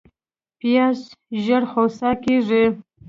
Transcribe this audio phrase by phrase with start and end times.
[0.59, 0.99] پیاز
[1.43, 2.63] ژر خوسا کېږي